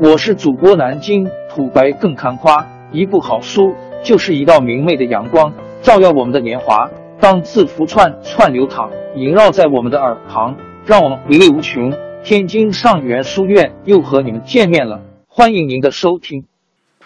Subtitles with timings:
[0.00, 6.90] 我是主播南京土白更看花，一部好书就是一道明媚的阳光，照耀我们的年华。
[7.20, 11.92] 当字符串串流淌，萦绕在我们的耳旁，让我们回味无穷。
[12.24, 16.44] 天津上元书院又和你们见面了，欢迎您的收听。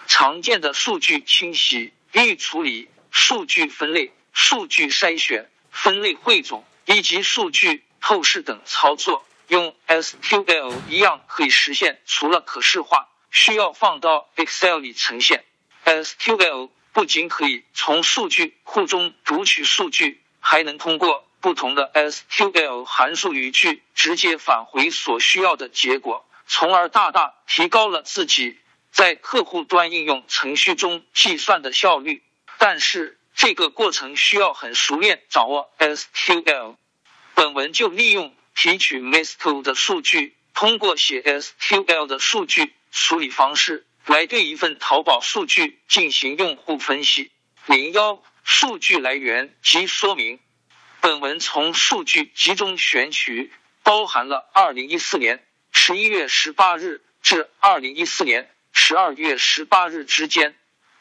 [0.07, 9.21] 常见的数据清洗、预处理、数据分类、数据筛选、分类汇总以及数据透视等操作。
[9.49, 15.43] 用 SQL 一样可以实现，除了可视化，需要放到 Excel 里呈现。
[15.85, 28.59] SQL 不仅可以从数据库中读取数据，还能通过不同的 SQL 函数语句直接返回所需要的结果，从而大大提高了自己
[28.91, 32.21] 在客户端应用程序中计算的效率。
[32.59, 36.75] 但是这个过程需要很熟练掌握 SQL。
[37.33, 38.35] 本文就利用。
[38.61, 47.31] 提取 MySQL 的数据，通过写 SQL 的数据处理方式来对一份淘宝数据进行用户分析。
[47.67, 50.41] 零幺数据来源及说明。
[50.99, 53.49] 本文从数据集中选取，
[53.81, 55.41] 包含了二零一四年
[55.71, 60.53] 十一月十八日至二零一四年十二月十八日之间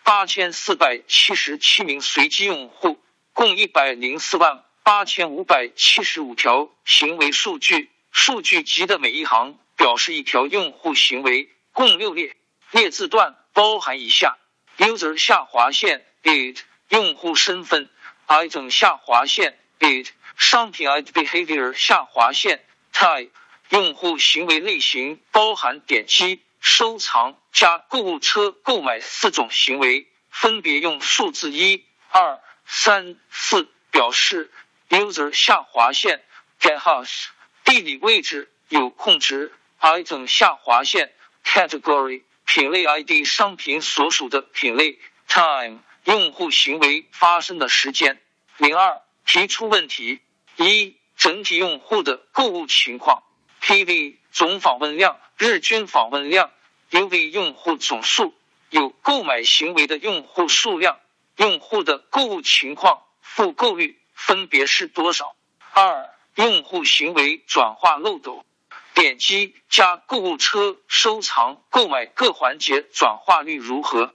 [0.04, 3.02] 八千四百七十七名随机用户，
[3.32, 4.62] 共一百零四万。
[4.88, 12.34] 八千五百七十五条行为数据，数据集的每一行表示一条用户行为，共六列。
[12.70, 14.38] 列字段包含以下
[14.78, 17.90] ：user 下划线 it 用户身份
[18.28, 20.08] ，item 下划线 it
[20.38, 23.28] 商品 it behavior 下划线 type
[23.68, 34.50] 用户行为类型，包含点击、收藏、加购物车、购买四种行为，分别用数字一、二、三、四表示。
[34.88, 36.22] User 下划线
[36.60, 37.26] get hash
[37.64, 41.12] 地理位置有空值 item 下划线
[41.44, 44.98] category 品类 ID 商品所属的品类。
[45.28, 48.18] Time 用户行为发生的时间。
[48.56, 50.20] 零二提出问题。
[50.56, 53.22] 一整体用户的购物情况。
[53.60, 55.20] PV 总访问量。
[55.36, 56.50] 日均访问量。
[56.90, 58.34] UV 用户总数。
[58.70, 60.98] 有购买行为的用户数量。
[61.36, 63.02] 用户的购物情况。
[63.20, 64.00] 复购率。
[64.18, 65.36] 分别是多少？
[65.72, 68.44] 二、用户行为转化漏斗，
[68.92, 74.12] 点击、加购物车、收藏、购买各环节转化率如何？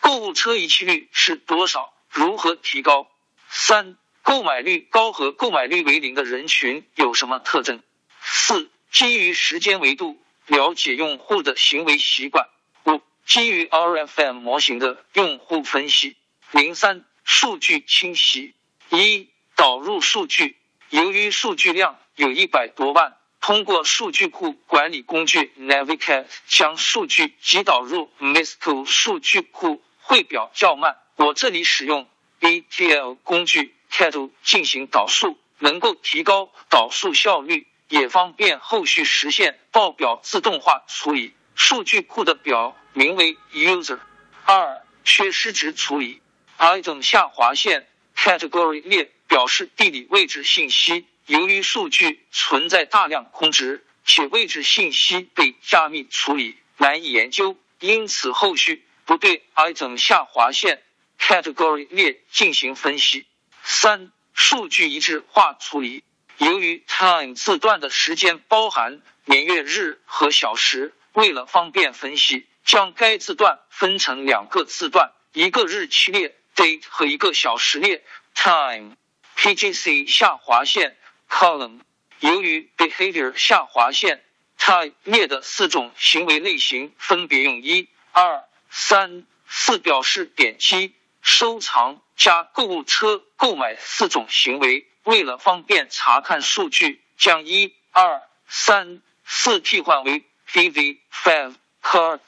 [0.00, 1.94] 购物车遗弃率是多少？
[2.10, 3.08] 如何提高？
[3.48, 7.80] 三、购买率高和购买率为零的人群有什么特征？
[8.20, 12.48] 四、基于时间维度了解用户的行为习惯。
[12.86, 16.16] 五、基于 RFM 模型的用户分析。
[16.50, 18.54] 零三、数据清洗。
[18.90, 19.30] 一。
[19.56, 20.56] 导入数据，
[20.90, 30.96] 由于数据量有一百多万，通过数据库管理工具 Navicat 将数据集导入 MySQL 数据库汇表较慢。
[31.16, 32.08] 我这里使用
[32.40, 41.34] ETL 工具 Kettle 进行导数，能够提高导数效率，也方便后续实现报表自动化处理。
[41.54, 44.00] 数据库的表名为 User。
[44.44, 46.20] 二、缺失值处理
[46.58, 47.86] ，item 下划线
[48.16, 49.10] Category 列。
[49.28, 60.82] 表示地理位置信息，由于数据存在大量空值，且位置信息被加密处理，难以研究，因此后续不对 item 下划线
[61.18, 63.26] category 列进行分析。
[63.62, 66.04] 三、数据一致化处理，
[66.38, 78.04] 由于 time 字段的时间包含年月日和小时，为了方便分析，将该字段分成两个字段，一个日期列 date 和一个小时列
[78.34, 78.96] time。
[79.36, 80.96] PGC 下划线
[81.28, 81.80] column
[82.20, 84.24] 由于 behavior 下划线
[84.58, 94.86] type 列的四种行为类型，分别用一、二、三、四表示点击、收藏、加购物车、购买四种行为。
[95.02, 102.20] 为了方便查看数据，将一、二、三、四替换为 PV、Five、Cart、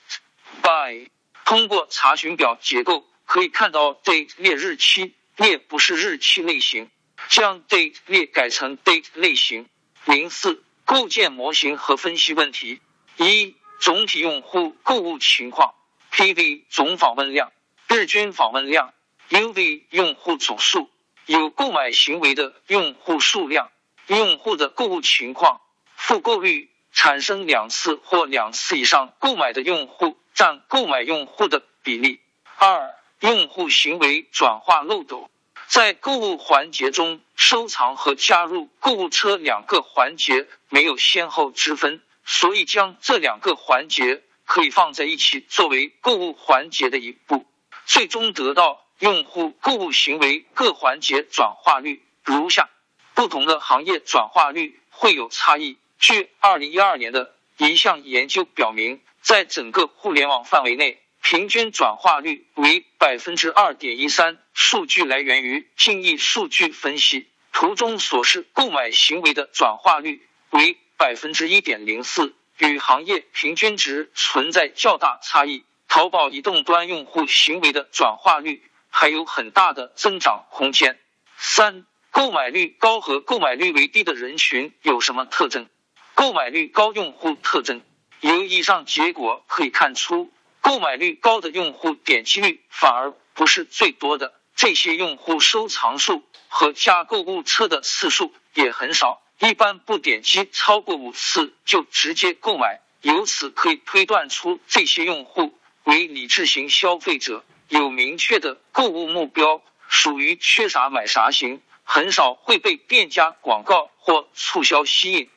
[0.61, 1.11] by。
[1.47, 6.91] 通过查询表结构可以看到，date 列日期列不是日期类型。
[7.29, 9.69] 将 date 列改成 date 类型。
[10.05, 12.81] 零四构建模型和分析问题：
[13.17, 15.75] 一、总体用户购物情况
[16.13, 17.53] ，PV 总访问量、
[17.89, 18.95] 日均访问量、
[19.31, 20.89] UV 用户总数、
[21.27, 23.73] 有购买行为的用户数量、
[24.07, 25.61] 用户的购物情况、
[25.97, 32.21] 复购率、产生两次或两次以上购买的用户占购买用户的比例。
[32.59, 35.29] 二、用户行为转化漏斗。
[35.69, 47.45] 在购物环节中，收藏和加入购物车两个环节没有先后之分，所以将这两个环节可以放在一起作为购物环节的一步，
[47.85, 52.71] 最终得到用户购物行为各环节转化率如下。
[53.15, 55.79] 不同的行业转化率会有差异。
[55.99, 64.39] 据二零一二年的一项研究表明，在整个互联网范围内，平均转化率为百分之二点一三。
[64.53, 75.65] 数据来源于精益数据分析，图中所示购买行为的转化率为百分之一点零四，与行业平均值存在较大差异。
[75.89, 80.97] 淘宝移动端用户行为的转化率还有很大的增长空间。
[81.37, 81.87] 三。
[82.13, 85.67] 购买率高和购买率为低的人群有什么特征？
[86.15, 87.83] 购买率高用户特征，
[88.21, 90.31] 由以上结果可以看出，
[90.67, 94.35] 购买率高的用户点击率反而不是最多的。
[94.57, 102.81] 这些用户收藏数和加购物车的次数也很少，一般不点击超过五次就直接购买。
[103.01, 111.63] 由此可以推断出，这些用户为理智型消费者，有明确的购物目标，属于缺啥买啥型。
[111.85, 115.31] 很少会被店家广告或促销吸引，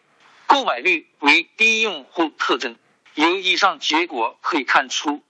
[0.47, 2.75] 购买率为低用户特征。
[3.19, 5.21] 由以上结果可以看出，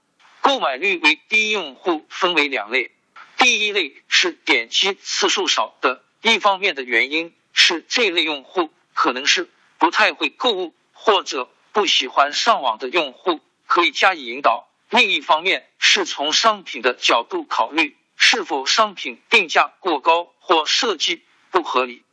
[0.42, 2.92] 购买率为低用户分为两类。
[3.38, 9.50] 第一类是点击次数少的，一方面的原因是这类用户可能是
[9.80, 17.98] 不太会购物或者不喜欢上网的用户，可以加以引导；另一方面是从商品的角度考虑。
[18.22, 22.04] 是否商品定价过高或设计不合理？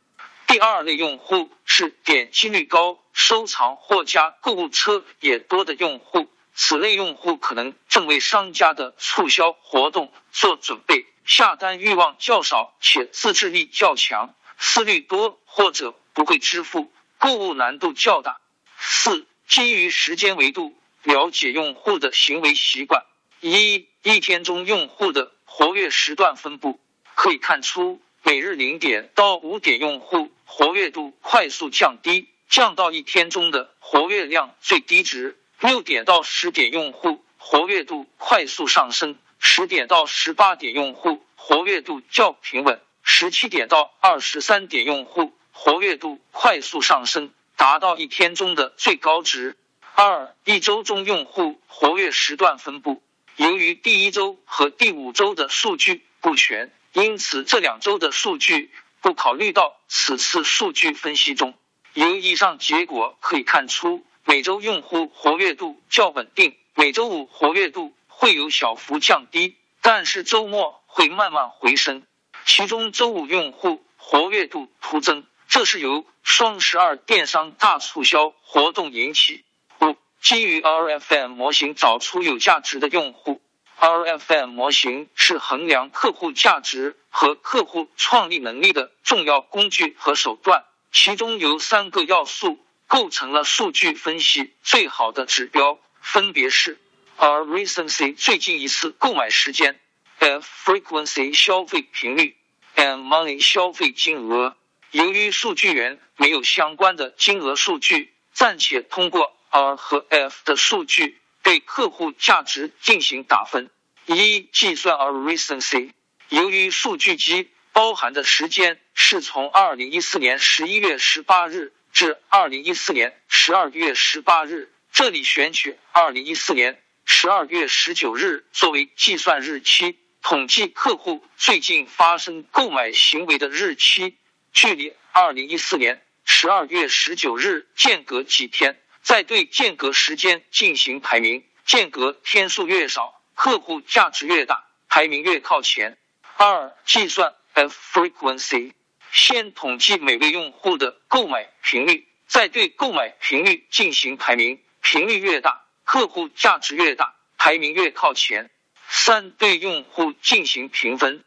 [0.47, 6.29] 第二类用户是点击率高、收藏或加购物车也多的用户。
[6.53, 18.39] 此类用户可能正为商家的促销活动做准备，下单欲望较少，且自制力较强，思虑多或者不会支付，购物难度较大。
[18.77, 23.03] 四、基于时间维度了解用户的行为习惯。
[23.41, 25.31] 一、一天中用户的。
[25.49, 26.79] 活跃时段分布
[27.15, 49.57] 可以看出，每日零点到五点用户活跃度快速降低，降到一天中的活跃量最低值；六点到十点用户活跃度快速上升，十点到十八点用户活跃度较平稳，十七点到二十三点用户活跃度快速上升，达到一天中的最高值。
[49.95, 53.01] 二一周中用户活跃时段分布。
[53.35, 58.71] 由于第一周和第五周的数据不全，因此这两周的数据
[59.01, 61.53] 不考虑到此次数据分析中。
[61.97, 72.03] 由以上结果可以看出，每周用户活跃度较稳定，每周五活跃度会有小幅降低，但是周末会慢慢回升。
[72.45, 79.43] 其中周五用户活跃度突增，这是由双十二电商大促销活动引起。
[79.81, 83.41] 五基于 RFM 模型找出有价值的用户。
[83.79, 96.79] RFM 模型是衡量客户价值和客户创立能力的重要工具和手段，其中由三个要素构成了数据分析最好的指标，分别是
[97.17, 99.79] ：R recency 最近一次购买时间
[100.19, 102.35] ；F frequency 消费频率
[102.75, 104.55] ；and money 消费金额。
[104.91, 109.33] 由于数据源没有相关的金额数据，暂且通过。
[109.49, 113.71] R 和 F 的数据对客户价值进行打分。
[114.05, 115.91] 一、计算 R recency。
[116.27, 134.17] 由于数据集包含的时间是从二零一四年十一月十八日至二零一四年十二月十八日，这里选取二零一四年十二月十九日作为计算日期，统计客户最近发生购买行为的日期，
[134.51, 138.81] 距离二零一四年十二月十九日间隔几天。
[139.03, 145.95] 再对间隔时间进行排名，间隔天数越少，客户价值越大，排名越靠前。
[146.37, 148.73] 二、计算 F frequency，
[149.11, 158.51] 先统计每位用户的购买频率，再对购买频率进行排名，频率越大，客户价值越大，排名越靠前。
[158.87, 161.23] 三、对用户进行评分，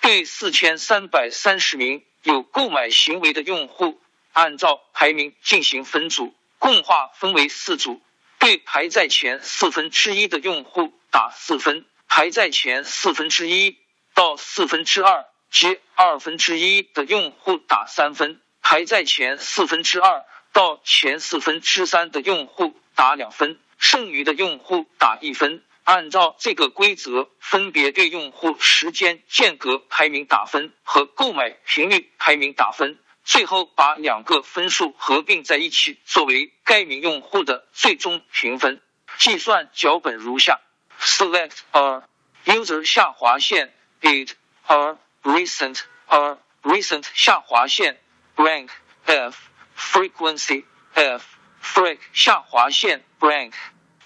[0.00, 4.00] 对四千三百三十名有购买行为的用户，
[4.32, 6.32] 按照排名进行分组。
[6.60, 8.00] 共划分为四组，
[8.38, 13.78] 对排在前四分之一的用户打四分，排在前四分之一
[14.14, 25.62] 到四分之二即二分之一的用户打三分，排在前四分之二到前四分之三的用户打两分，剩余的用户打一分。
[25.84, 32.98] 按照这个规则，分别对用户时间间隔排名打分和购买频率排名打分。
[33.22, 38.80] 最后把两个分数合并在一起，作为该名用户的最终评分。
[39.18, 40.60] 计算脚本如下
[40.98, 42.02] ：select a
[42.46, 44.34] user 下划线 it
[44.66, 47.99] a recent a recent 下划线
[48.35, 48.69] rank
[49.05, 49.37] f
[49.77, 51.23] frequency f
[51.61, 53.53] freq 下划线 rank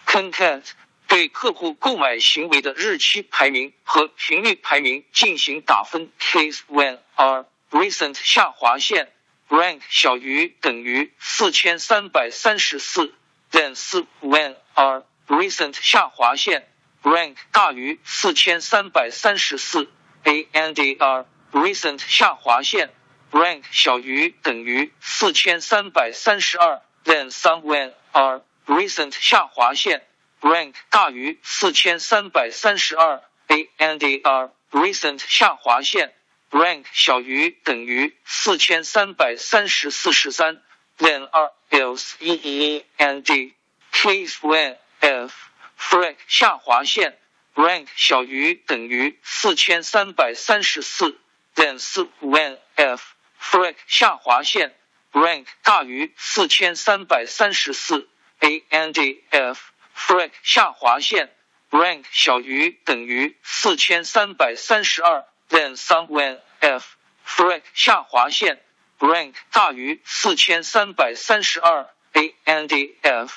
[0.06, 0.64] concat
[1.08, 6.10] 对客户购买行为的日期排名和频率排名进行打分。
[6.20, 9.12] case when a recent 下划线
[9.50, 13.14] rank 小于等于四千三百三十四，
[13.52, 16.68] then 四 when a recent 下划线
[17.04, 19.92] rank 大于四千三百三十四
[20.26, 22.92] ，and a recent 下划线
[23.32, 30.06] rank 小于等于四千三百三十二，then some when a recent 下划线
[30.42, 36.14] rank 大于四千三百三十二，and a recent 下划线。
[36.52, 40.62] rank 小于等于四千三百三十四十三，
[40.98, 43.54] then r else e e n d
[43.94, 45.34] case when f
[45.80, 47.18] freq 下划线
[47.57, 51.19] Rank 小于等于四千三百三十四
[51.55, 54.75] ，then 四 when f freq 下划线
[55.13, 58.11] rank 大于四千三百三十四
[58.41, 61.33] ，a n d f freq 下划线
[61.71, 65.25] rank 小于等于四千三百三十二。
[65.49, 66.97] then some when f
[67.27, 68.61] freq 下划线
[68.99, 71.89] rank 大于四千三百三十二
[72.45, 73.33] ，and f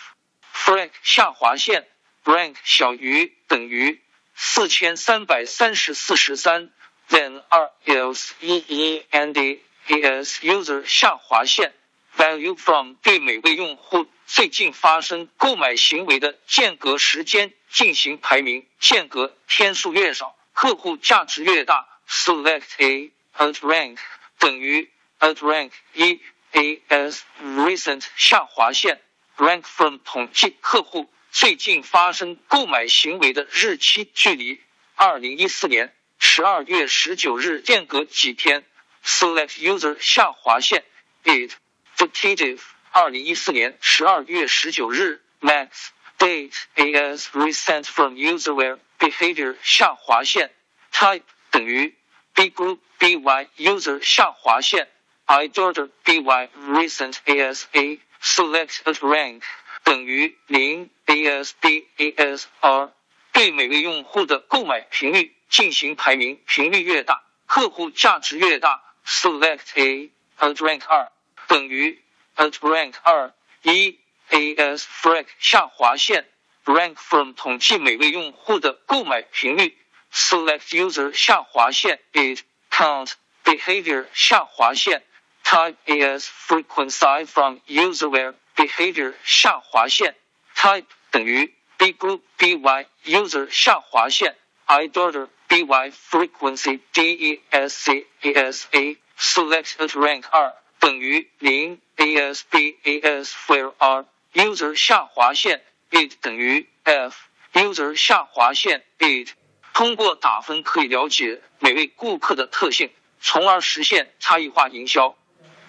[0.53, 1.87] freq 下划线
[2.25, 4.01] rank 小于等于
[4.41, 6.71] 四千三百三十四十三
[7.09, 11.73] then r else e e and is user 下划线
[12.15, 21.85] value from 对每位用户最近发生购买行为的间隔时间进行排名，间隔天数越少，客户价值越大。
[22.07, 23.97] select a at rank
[24.39, 26.21] 等于 at rank 一
[26.53, 29.01] a s recent 下划线
[29.35, 34.59] rank from 统计客户最近发生购买行为的日期距离
[34.95, 38.65] 二零一四年十二月十九日间隔几天
[39.03, 40.83] select user 下划线
[41.23, 41.53] it
[41.97, 42.59] dictative
[42.91, 45.69] 二零一四年十二月十九日 max
[46.17, 50.51] date as recent from user where behavior 下划线
[50.91, 51.95] type 等于
[52.33, 54.87] B group by user 下划线
[55.25, 59.43] i order by recent asa select at rank
[59.83, 62.90] 等于零 asb asr
[63.32, 68.82] 对每位用户的购买频率进行排名，频率越大，客户价值越大。
[69.06, 71.12] select a at rank 二
[71.46, 72.02] 等于
[72.36, 73.98] at rank 二一
[74.30, 76.26] as freq 下划线
[76.64, 79.76] rank from 统计每位用户的购买频率。
[80.10, 83.12] select user 下划线 it count
[83.44, 85.02] behavior 下划线
[85.44, 90.16] type as frequency from user where behavior 下划线
[90.56, 94.35] type 等于 b group by user 下划线
[94.65, 104.75] i order by frequency desc asa select at rank 二等于零 asb as where r user
[104.75, 105.61] 下划线
[105.91, 107.15] it 等于 f
[107.53, 109.31] user 下划线 it
[109.73, 115.15] 通过打分可以了解每位顾客的特性，从而实现差异化营销。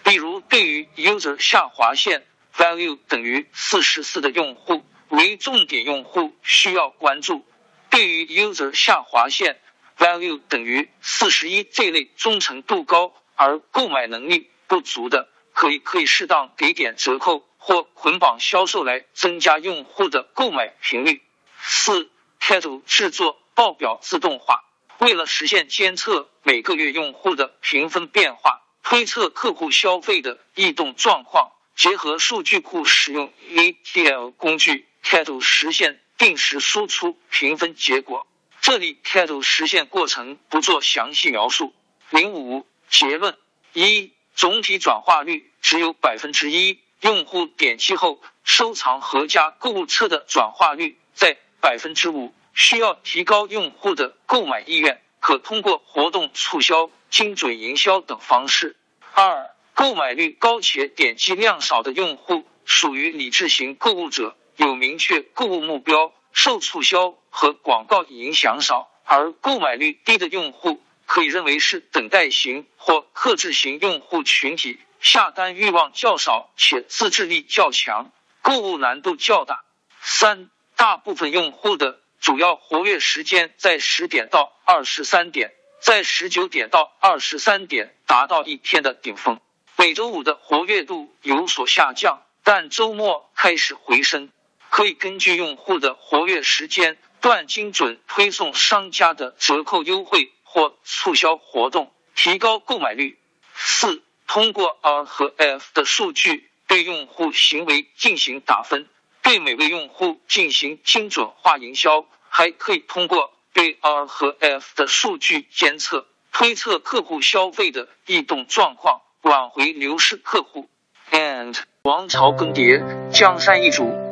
[0.02, 7.42] 比如，对于 user 下划线 value 等于四十四的用户为重点用户，需要关注；
[7.90, 9.60] 对于 user 下划线
[9.98, 21.22] value 等于四十一这类忠诚度高而购买能力不足的，可以可以适当给点折扣或捆绑销售来增加用户的购买频率。
[21.60, 23.36] 四 c a t l 制作。
[23.52, 24.64] 报表自动化，
[25.00, 38.26] 为了实现监测每个月用户的评分变化，推测客户消费的异动状况，结合数据库使用 ETL 工具 c a t l 实现定时输出评分结果。
[38.60, 41.74] 这里 c a t l 实现过程不做详细描述。
[42.10, 43.36] 零五结论
[43.72, 52.34] 一，总体转化率只有百分之一，用户点击后收藏和加购物车的转化率在百分之五。
[52.52, 58.76] 需要提高用户的购买意愿，可通过活动促销、精准营销等方式。
[59.14, 78.12] 二、购买率高且点击量少的用户属于理智型购物者，有明确购物目标，受促销和广告影响少；而购买率低的用户可以认为是等待型或克制型用户群体，下单欲望较少且自制力较强，
[78.42, 79.64] 购物难度较大。
[80.02, 89.40] 三、大部分用户的主要活跃时间在十点到二十三点，在十九点到二十三点达到一天的顶峰。
[89.78, 94.30] 每周五的活跃度有所下降，但周末开始回升。
[94.70, 103.18] 可以根据用户的活跃时间段精准推送商家的折扣优惠或促销活动，提高购买率。
[103.54, 108.88] 四、通过 R 和 F 的数据对用户行为进行打分，
[109.22, 112.06] 对每位用户进行精准化营销。
[112.32, 120.70] 还可以通过对 R 和 F 的数据监测，推测客户消费的异动状况，挽回流失客户。
[121.10, 123.90] And 王朝更迭，江山易主，